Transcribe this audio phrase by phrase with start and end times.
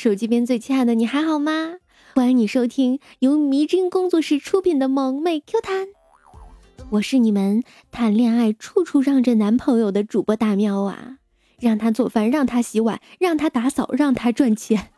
[0.00, 1.74] 手机边最亲爱的你还好吗？
[2.14, 5.88] 欢迎你收听由迷之工作室出品的萌妹 Q 弹，
[6.92, 11.18] 我是你们谈恋爱处处让着男朋友的主播大喵啊！
[11.58, 14.88] 让他做饭，让他洗碗，让他打扫，让他赚钱。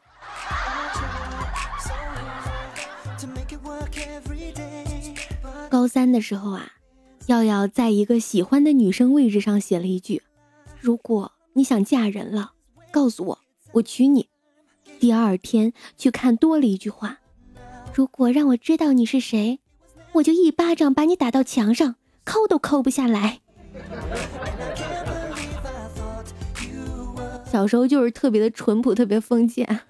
[5.68, 6.74] 高三的时候啊，
[7.26, 10.22] 耀耀在一个喜欢的女生位置上写了一句
[10.79, 12.52] ：“如果你想嫁人了，
[12.93, 13.38] 告诉我，
[13.72, 14.29] 我娶你。”
[14.99, 17.18] 第二天去看多了一句话
[17.93, 19.61] ：“如果让我知道你是谁，
[20.13, 23.41] 我就一巴掌把你打到墙上，抠都抠不下来。
[27.50, 29.81] ”小时候就是特别的淳朴，特别封建。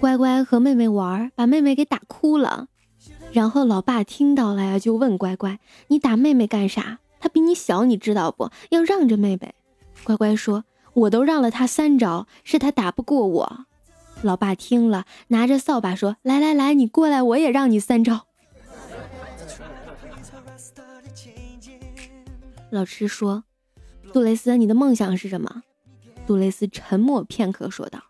[0.00, 2.66] 乖乖和妹妹玩，把妹妹给打哭了。
[3.30, 6.98] 然后老爸听到了呀，就问乖乖：“你打妹妹干啥？
[7.22, 8.50] 他比你小，你知道不？
[8.70, 9.54] 要让着妹妹。”
[10.02, 13.66] 乖乖说：“我都让了他三招，是他打不过我。”
[14.22, 18.26] 老爸听了，拿着扫把说：“来来来，你过来，我也让你三招。”
[22.70, 23.44] 老师说
[24.12, 25.62] ：“杜蕾斯，你的梦想是什么？”
[26.26, 28.02] 杜蕾斯沉默片刻，说道：“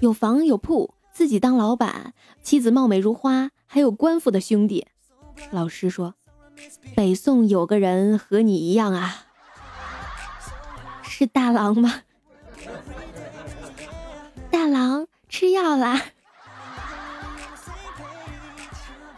[0.00, 4.86] 有房有铺。”自己当老板，妻子貌美如花，还有官府的兄弟。
[5.50, 6.14] 老师说，
[6.94, 9.24] 北宋有个人和你一样啊，
[11.02, 12.02] 是大郎吗？
[14.50, 16.02] 大郎吃药啦。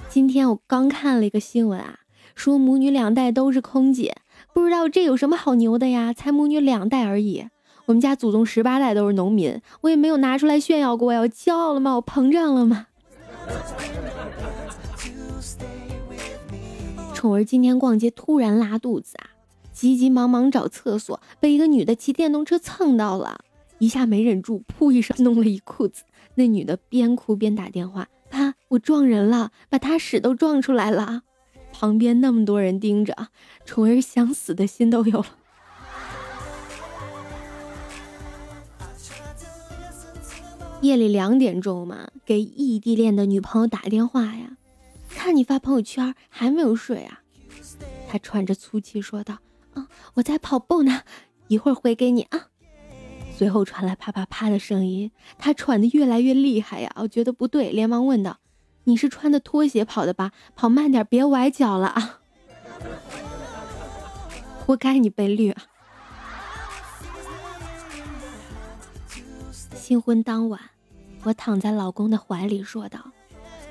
[0.08, 1.98] 今天我刚看了一个新闻啊，
[2.36, 4.16] 说母女两代都是空姐，
[4.52, 6.12] 不知道这有什么好牛的呀？
[6.12, 7.48] 才母女两代而已。
[7.86, 11.20] 我们家祖宗十八代都是农民，我也没有拿出来炫耀过呀。
[11.20, 11.96] 我骄傲了吗？
[11.96, 12.86] 我膨胀了吗？
[17.24, 19.32] 宠儿今天逛街突然拉肚子啊，
[19.72, 23.38] 急急忙忙找厕所，被一个女的骑电动车蹭到了，
[23.78, 26.02] 一下没忍住，噗一声弄了一裤子。
[26.34, 31.22] 那女的边哭边打电话：“爸，我撞人了，把他屎都撞出来了。”
[31.72, 33.28] 旁边那么多人盯着，
[33.64, 35.26] 宠儿想死的心都有了。
[40.82, 44.58] 夜里两点钟嘛，给异地恋的女朋友打电话呀，
[45.24, 47.22] 看你发朋友圈还没有睡啊？
[48.10, 49.38] 他喘着粗气说道
[49.72, 51.00] ：“啊，我在跑步呢，
[51.48, 52.48] 一会儿回给你啊。”
[53.34, 58.36] 随后传来啪啪啪的声音，他喘得越来越厉害呀，我觉得不对，连忙问道
[58.84, 60.32] ：“你是穿的拖鞋跑的吧？
[60.54, 62.20] 跑慢点，别崴脚了啊！”
[64.60, 65.62] 活该你被绿啊！
[69.74, 70.60] 新婚当晚。
[71.22, 73.12] 我躺在老公的怀里说道：“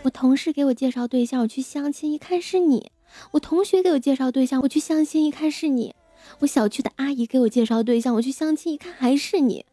[0.04, 2.90] 我同事给我介绍对象，我去相亲，一看是你；
[3.32, 5.94] 我同学给我介绍对象，我去相亲，一看是你；
[6.40, 9.64] 我小区的阿姨给我介绍对象，我去相亲，一看还是你；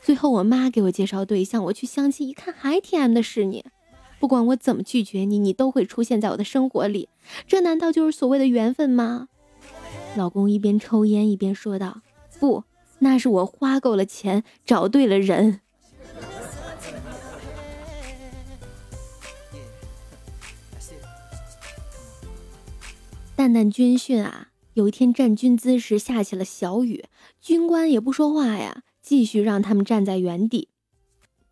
[0.00, 3.64] 最后我妈给我介绍对象，我去相亲，一看还 TM 的是你。
[4.20, 7.08] 不管我怎么拒绝你，你都会出现在我的生活里。
[7.48, 9.28] 这难道就是所谓的缘分吗？”
[10.16, 12.02] 老公一边抽烟一边说道
[12.38, 12.62] ：“不，
[13.00, 15.60] 那是我花够了钱，找对了人。”
[23.40, 27.06] 蛋蛋军训啊，有一天站军姿时下起了小雨，
[27.40, 30.68] 军官也不说话呀，继续让他们站在原地。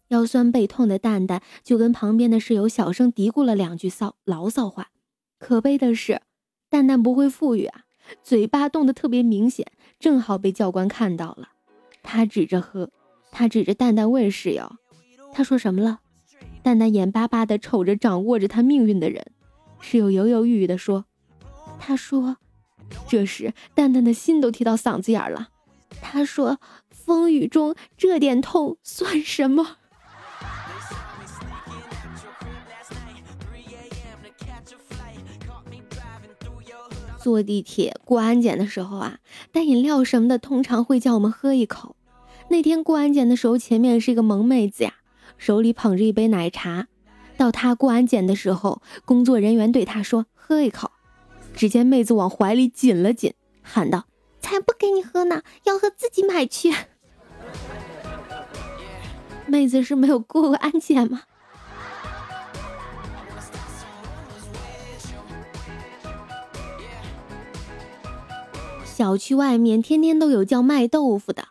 [0.09, 4.91] 腰酸背痛的蛋蛋就跟旁边的室友小声嘀咕了两句骚牢骚话。
[5.39, 6.21] 可悲的是，
[6.69, 7.85] 蛋蛋不会腹语啊，
[8.23, 11.53] 嘴巴动得特别明显，正好被教官看到了。
[12.03, 12.91] 他指着和
[13.33, 14.77] 他指着蛋蛋问室友
[15.33, 16.01] ：“他说什么了？”
[16.63, 19.33] 蛋蛋眼巴巴地瞅着掌握着他命运的人，
[19.81, 21.07] 室友犹犹豫豫地说。
[21.79, 22.37] 他说
[23.09, 25.49] ：“这时蛋蛋的心都提到嗓子眼了。”
[26.03, 26.61] 他说
[26.91, 29.77] ：“风雨中这点痛算什么？”
[37.21, 39.19] 坐地铁过安检的时候啊，
[39.53, 41.97] 带饮料什么的，通常会叫我们喝一口。
[42.49, 44.95] 那天过安检的时候，前面是一个萌妹子呀，
[45.37, 46.87] 手里捧着一杯奶茶。
[47.37, 50.93] 到她过安检的时候，工作人员对她说：“喝一口。”
[51.59, 54.05] 只见妹子往怀里紧了紧，喊道
[54.41, 56.73] ：“才不给你喝呢，要喝自己买去。”
[59.45, 61.23] 妹子是没有过过安检吗？
[68.85, 71.49] 小区外面天天都有叫卖豆腐的，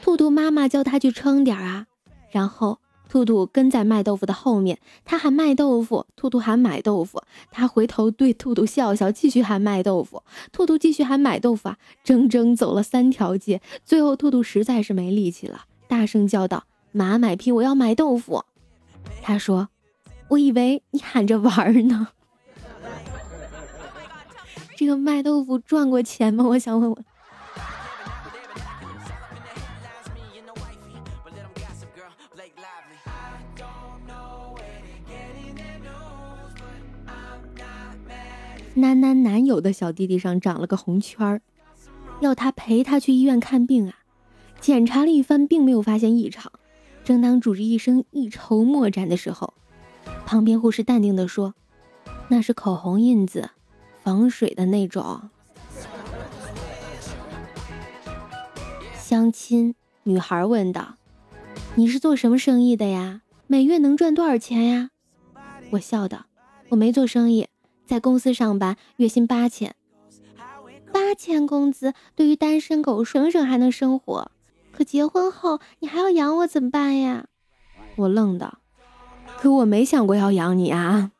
[0.00, 1.84] 兔兔妈妈叫他去称点啊，
[2.30, 2.78] 然后
[3.10, 7.20] 兔兔跟在卖豆腐的后面，他喊卖豆腐，兔兔喊买豆腐。
[7.50, 10.22] 他回头对兔兔笑笑，继续喊卖豆腐，
[10.52, 11.76] 兔兔继续喊买豆腐啊！
[12.04, 16.62] 整整走了三条街，最后兔兔实在是没力气了，大声叫道
[16.92, 18.44] ：“马买批，我要买豆腐。”
[19.20, 19.70] 他说
[20.30, 22.10] ：“我以为你喊着玩呢。”
[24.78, 26.44] 这个卖豆腐赚过钱吗？
[26.44, 27.04] 我想问问。
[38.80, 41.42] 囡囡男友的小弟弟上长了个红圈儿，
[42.20, 43.96] 要他陪他去医院看病啊。
[44.60, 46.50] 检查了一番，并没有发现异常。
[47.04, 49.54] 正当主治医生一筹莫展的时候，
[50.26, 51.54] 旁边护士淡定地说
[52.28, 53.50] ：“那是口红印子。”
[54.02, 55.28] 防水的那种。
[58.96, 59.74] 相亲
[60.04, 60.94] 女孩问道
[61.76, 63.22] ：“你是做什么生意的呀？
[63.46, 64.90] 每月能赚多少钱呀？”
[65.72, 66.26] 我笑道
[66.70, 67.48] ：“我没做生意，
[67.90, 69.74] 在公司上班，月薪八千。
[70.92, 74.30] 八千工资对于单身狗省省还能生活，
[74.70, 77.26] 可结婚后你还要养我怎么办呀？”
[77.98, 78.58] 我愣道
[79.38, 81.10] ：“可我没想过要养你啊。”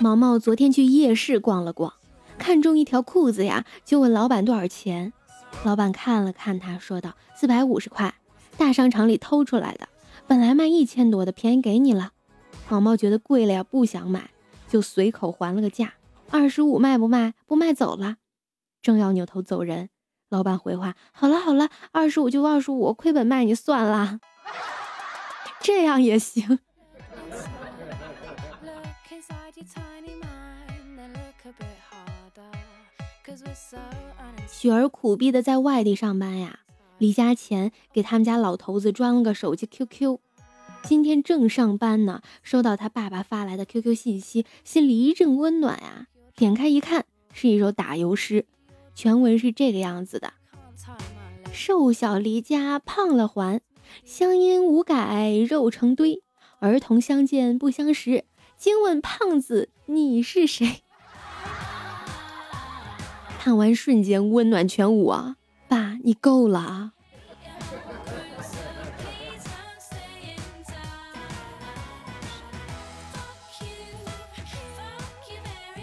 [0.00, 1.92] 毛毛昨天去夜市逛了逛，
[2.38, 5.12] 看中一条裤子呀，就问老板多少钱。
[5.64, 8.14] 老板看了看他，说道：“四百五十块，
[8.56, 9.88] 大商场里偷出来的，
[10.26, 12.12] 本来卖一千多的，便宜给你了。”
[12.70, 14.30] 毛毛觉得贵了呀，不想买，
[14.68, 15.94] 就随口还了个价
[16.30, 17.34] ：“二十五卖不卖？
[17.46, 18.16] 不卖走了。”
[18.80, 19.88] 正要扭头走人，
[20.28, 24.20] 老板回话：“好了好了，二十五就二十五，亏本卖你算了。
[25.60, 26.60] ”这样也行。
[34.46, 36.60] 雪儿苦逼的在外地上班呀，
[36.98, 40.18] 离家前给他们家老头子装了个手机 QQ。
[40.84, 46.06] 今天正上班呢，收到他爸爸发来的 QQ 信息，心里一阵温暖呀。
[46.36, 48.46] 点开一看，是一首打油诗，
[48.94, 50.32] 全文是这个样子的：
[51.52, 53.60] 瘦小离家胖了还，
[54.04, 56.22] 乡音无改肉成堆，
[56.60, 58.24] 儿童相见不相识。
[58.56, 60.82] 惊问胖子你是谁？
[63.48, 65.36] 看完瞬间温暖全无啊！
[65.68, 66.92] 爸，你够了啊！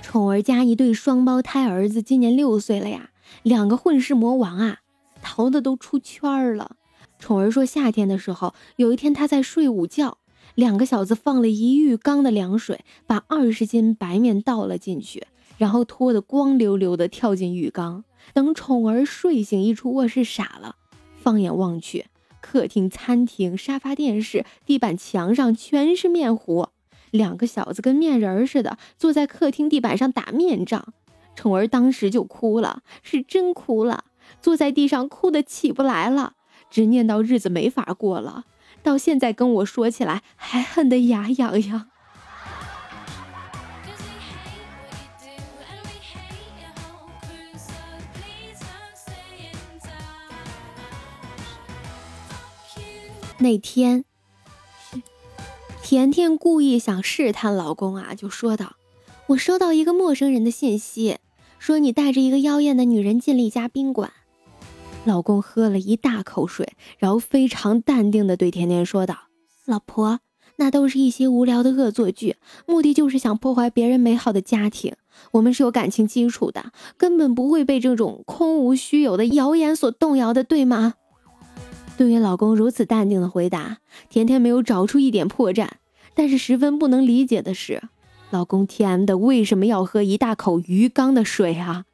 [0.03, 3.09] 宠儿家一对双胞胎儿子今年六岁了呀，
[3.41, 4.81] 两个混世魔王啊，
[5.23, 6.75] 淘的都出圈了。
[7.17, 10.19] 宠儿说，夏天的时候，有一天他在睡午觉。
[10.53, 15.25] 两个小子放了一浴缸的凉水，把二十斤白面倒了进去，
[15.57, 18.03] 然后脱得光溜溜的跳进浴缸。
[18.33, 20.75] 等宠儿睡醒，一出卧室傻了，
[21.15, 22.07] 放眼望去，
[22.41, 26.67] 客厅、餐厅、沙发、电视、地板、墙上全是面糊。
[27.11, 30.93] 两个小子跟面人似的坐在客厅地板上打面仗。
[31.35, 34.05] 宠儿当时就哭了，是真哭了，
[34.41, 36.33] 坐在地上哭得起不来了，
[36.69, 38.45] 只念叨日子没法过了。
[38.81, 41.87] 到现在跟我说起来，还恨得牙痒痒。
[53.37, 54.05] 那天，
[55.83, 58.77] 甜甜故意想试探老公啊，就说道
[59.27, 61.17] ：“我收到一个陌生人的信息，
[61.59, 64.11] 说你带着一个妖艳的女人进了一家宾馆。”
[65.03, 69.15] 老公喝了一大口水，然后非常淡定地对甜甜说道
[69.65, 70.21] ：“老婆，
[70.55, 74.95] 那都是一些无聊的恶作剧，目的就是想破坏别人美好的家庭。
[75.33, 80.95] 我们是有感情基础的，根本不会被这种空无虚有的谣言所动摇的，对吗？”
[81.97, 83.77] 对于老公如此淡定的回答，
[84.09, 85.69] 甜甜没有找出一点破绽。
[86.13, 87.81] 但是十分不能理解的是，
[88.29, 91.85] 老公 T M 的为什么要喝一大口鱼缸的水啊？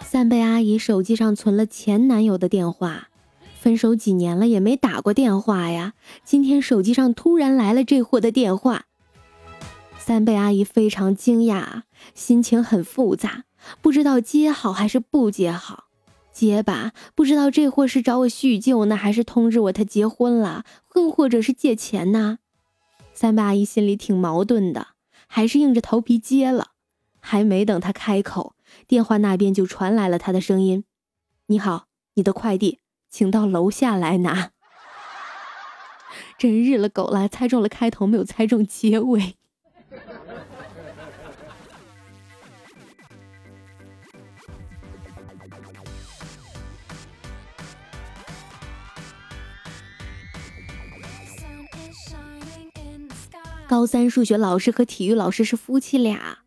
[0.00, 3.08] 三贝阿姨手机上存了前男友的电话，
[3.64, 5.94] 分手几年了也没打过电话呀。
[6.22, 8.84] 今天手机上突然来了这货的电话，
[9.98, 13.44] 三贝阿姨非常惊讶，心情很复杂，
[13.80, 15.84] 不知道接好还是不接好。
[16.30, 22.40] 接吧，不知道这货是找我叙旧呢，还是通知我他结婚了，更或者是借钱呢？
[23.14, 24.88] 三贝阿姨心里挺矛盾的，
[25.26, 26.72] 还是硬着头皮接了。
[27.18, 28.56] 还没等他开口。
[28.86, 30.84] 电话那边就传来了他的声音
[31.48, 32.80] ：“你好，你的快递，
[33.14, 34.50] 请到楼下来拿。”
[36.36, 39.36] 真日了狗了，猜中了开头，没有猜中结尾。
[53.68, 56.38] 高三数学老师和体育老师是夫妻俩。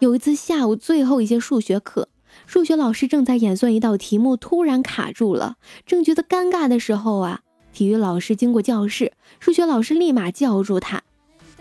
[0.00, 2.08] 有一次下午最后一节数学课，
[2.44, 5.56] 数学老师正在演算一道题目，突然卡住了。
[5.86, 7.40] 正觉得尴尬的时候啊，
[7.72, 11.02] 体育老师经过教室，数学老师立马叫住他，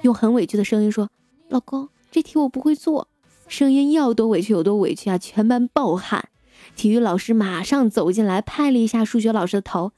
[0.02, 1.10] 用很委屈的声音说
[1.50, 3.08] ：“老公，这题我不会做。”
[3.48, 5.18] 声音要多委屈有多委屈啊！
[5.18, 6.30] 全班暴汗。
[6.76, 9.92] 体育老师马上走进来，拍了一下数学老师的头：“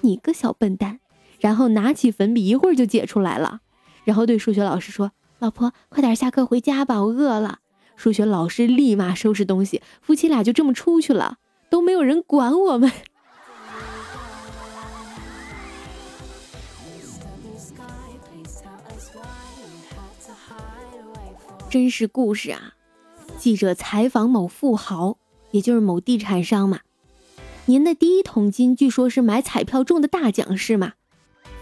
[0.00, 1.00] 你个小笨蛋！”
[1.38, 3.60] 然后拿起粉笔，一会儿就解出来了。
[4.04, 7.58] 然后对数学老师说：“老婆，快点下课回家吧，我饿了。”
[7.96, 11.38] 数学老师立马收拾东西，夫妻俩就这么出去了，
[11.70, 12.90] 都没有人管我们。
[21.70, 22.74] 真实故事啊！
[23.36, 25.18] 记者采访某富豪，
[25.50, 26.80] 也就是某地产商嘛。
[27.66, 30.92] 您的第一桶金据说是买彩票中的大奖是吗？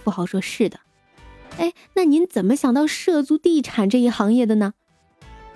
[0.04, 0.80] 富豪说是的。
[1.56, 4.74] 哎，那您怎么想到涉足地产这一行业的呢？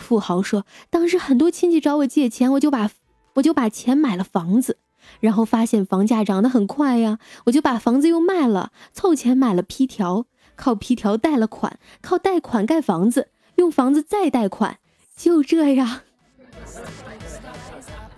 [0.06, 2.88] 富豪说，当时很多亲戚找我借钱，我就把
[3.34, 4.78] 我就把钱买了房子，
[5.18, 14.78] 然后发现房价涨得很快呀，我就把房子又卖了，凑钱买了批条，靠批条贷了款，靠贷款盖房子，用房子再贷款，
[15.16, 16.02] 就这样。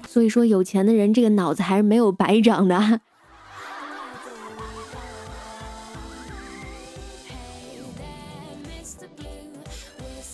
[0.06, 3.00] 所以说，有钱的人这个脑子还是没有白长的。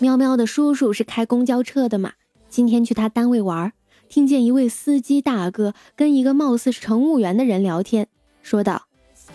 [0.05, 2.13] 喵喵的叔叔是开公交车的嘛？
[2.51, 3.73] 今天去他单位玩，
[4.07, 8.09] 听见一位司机大哥跟一个貌似是乘务员的人聊天，
[8.43, 8.83] 说道：“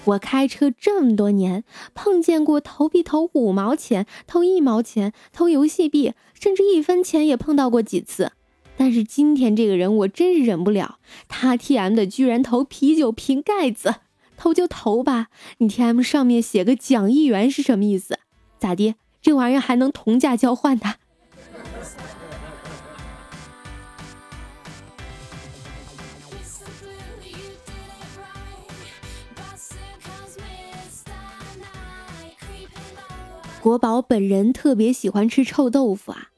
[0.05, 1.63] 我开车这么多年，
[1.95, 8.33] 碰见过投币投五毛钱、投一毛钱、投游戏币，甚至一分钱也碰到过几次。
[8.77, 13.95] 但是今天这个人我真是忍不了，他 T M 的居然投啤酒瓶盖子，
[14.37, 18.19] 投就投吧，你 T M 上面写个奖一元是什么意思？
[18.59, 20.95] 咋的？”这玩意儿还能同价交换的。
[33.61, 36.29] 国宝本人特别喜欢吃臭豆腐啊！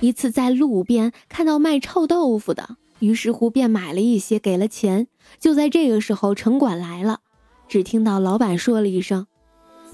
[0.00, 5.08] 一次在路边看到卖臭豆腐的，于是乎便买了一些，给了钱。
[5.40, 7.20] 就在这个时候，城管来了，
[7.66, 9.26] 只听到老板说了一声：“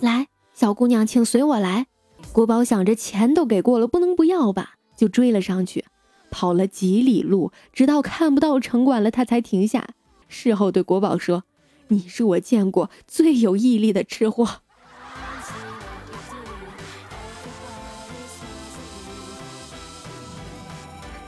[0.03, 1.87] 来，小姑娘，请随我来。”
[2.33, 5.85] 国宝想着钱都给过了，不能不要吧，就追了上去，
[6.31, 9.87] 跑了几里路，直到看不到城管了，他才停下。
[10.29, 11.45] 事后对国宝说
[11.89, 14.49] ：“你是我见过最有毅力的吃货。”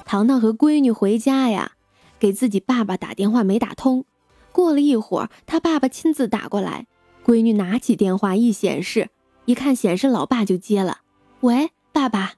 [0.07, 1.73] 糖糖和闺女回家呀，
[2.19, 4.07] 给自己爸爸打电话没打通。
[4.53, 6.87] 过了一会儿，他爸爸亲自打过来，
[7.27, 9.11] 闺女拿起电话一显示。
[9.47, 11.01] 一看显示，老爸就接了。
[11.41, 12.35] 喂，爸爸，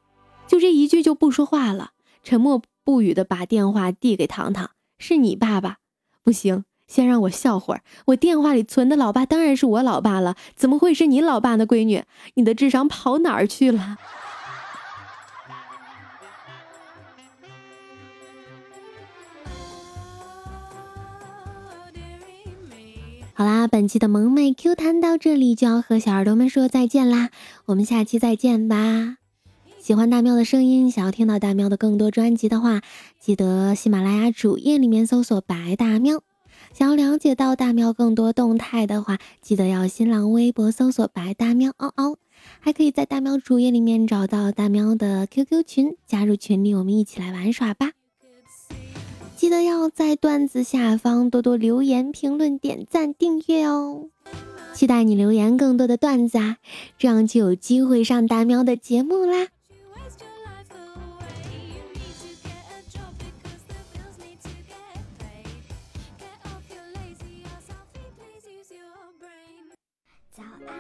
[0.47, 1.91] 就这一句就不说话了，
[2.23, 4.71] 沉默不语的把电话递给糖糖。
[4.99, 5.79] 是你爸爸？
[6.25, 7.83] 不行，先让我笑会儿。
[8.07, 11.67] 我电话里存的老爸当然是我老爸了，怎么会是你老爸的？
[11.67, 12.03] 闺女，
[12.35, 13.99] 你的智商跑哪儿去了？
[23.39, 27.29] 好啦，本期的萌妹 Q 弹到这里就要和小耳朵们说再见啦，
[27.67, 29.19] 我们下期再见吧。
[29.79, 32.81] 喜欢大喵的声音，想要听到大喵的更多专辑的话，
[33.21, 36.23] 记得喜马拉雅主页里面搜索白大喵。
[36.73, 42.17] 想要了解到大喵更多动态的话，记得要新浪微博搜索白大喵嗷嗷，
[42.61, 47.91] 还可以在大喵主页里面找到大喵的 QQ 群，加入群里我们一起来玩耍吧。
[49.37, 54.09] 记得要在段子下方多多留言、评论、点赞、订阅哦！
[54.73, 56.57] 期待你留言更多的段子啊，
[56.99, 59.49] 这样就有机会上大喵的节目啦！
[70.33, 70.75] 早安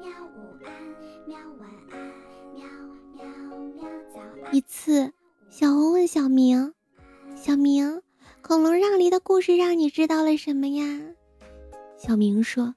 [0.00, 0.72] 喵，午安
[1.26, 2.10] 喵，晚安
[2.54, 2.66] 喵
[3.14, 3.24] 喵
[3.76, 3.84] 喵，
[4.14, 4.54] 早安。
[4.54, 5.12] 一次，
[5.50, 6.72] 小红问小明。
[7.36, 7.97] 小明，
[8.48, 10.82] 恐龙让梨的故事让你知道了什么呀？
[11.98, 12.74] 小明说：“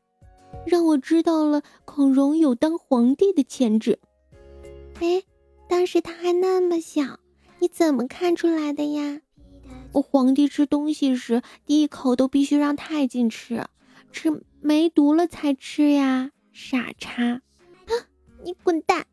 [0.68, 3.98] 让我知道了孔融有当皇帝的潜质。”
[5.00, 5.24] 哎，
[5.70, 7.22] 当时他还那么小，
[7.60, 9.22] 你怎么看出来的呀？
[9.94, 13.66] 我皇帝吃东西时，第一口都必须让太监吃，
[14.12, 17.42] 吃没毒了才吃呀，傻叉！
[18.44, 19.06] 你滚蛋！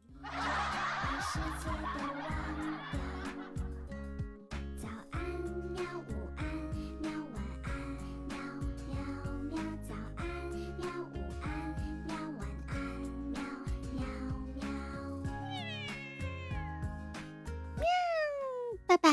[18.89, 19.11] 拜拜。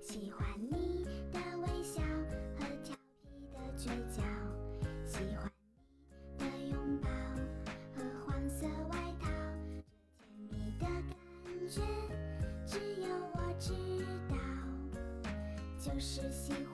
[0.00, 2.00] 喜欢你的微笑
[2.56, 2.94] 和调
[3.24, 4.22] 皮的嘴角，
[5.04, 5.50] 喜欢
[6.38, 7.08] 你的拥抱
[7.96, 9.28] 和黄色外套，
[10.16, 10.86] 甜蜜的
[11.44, 11.82] 感觉
[12.64, 13.93] 只有我知。
[15.84, 16.50] 就是喜